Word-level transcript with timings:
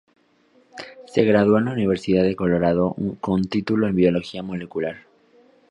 Se 1.05 1.23
graduó 1.25 1.57
de 1.57 1.61
la 1.61 1.73
Universidad 1.73 2.23
de 2.23 2.35
Colorado 2.35 2.95
con 3.19 3.43
título 3.43 3.87
en 3.87 3.95
Biología 3.95 4.41
Molecular. 4.41 4.95